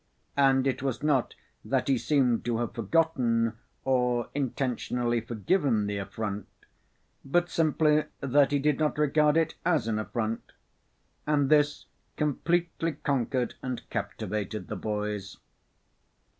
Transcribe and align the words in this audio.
And 0.35 0.65
it 0.65 0.81
was 0.81 1.03
not 1.03 1.35
that 1.63 1.87
he 1.87 1.99
seemed 1.99 2.43
to 2.45 2.57
have 2.57 2.73
forgotten 2.73 3.59
or 3.85 4.29
intentionally 4.33 5.21
forgiven 5.21 5.85
the 5.85 5.97
affront, 5.99 6.47
but 7.23 7.51
simply 7.51 8.05
that 8.19 8.49
he 8.51 8.57
did 8.57 8.79
not 8.79 8.97
regard 8.97 9.37
it 9.37 9.53
as 9.63 9.87
an 9.87 9.99
affront, 9.99 10.53
and 11.27 11.49
this 11.51 11.85
completely 12.17 12.93
conquered 12.93 13.53
and 13.61 13.87
captivated 13.91 14.69
the 14.69 14.75
boys. 14.75 15.37